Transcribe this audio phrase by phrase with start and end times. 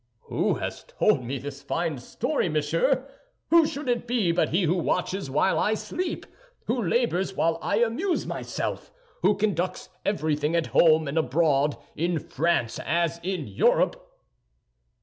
[0.21, 3.07] "Who has told me this fine story, monsieur?
[3.51, 6.25] Who should it be but he who watches while I sleep,
[6.65, 8.91] who labors while I amuse myself,
[9.21, 14.09] who conducts everything at home and abroad—in France as in Europe?"